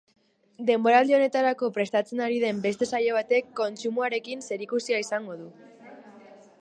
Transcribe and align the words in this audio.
Denboraldi 0.69 1.15
honetarako 1.17 1.69
prestatzen 1.75 2.23
ari 2.27 2.39
den 2.45 2.63
beste 2.63 2.87
saio 2.95 3.17
batek 3.19 3.53
kontsumoarekin 3.63 4.43
zerikusia 4.49 5.03
izango 5.05 5.41
du. 5.43 5.51